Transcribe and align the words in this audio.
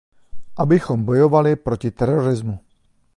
Abychom 0.57 1.03
bojovali 1.05 1.55
proti 1.55 1.91
terorismu. 1.91 2.57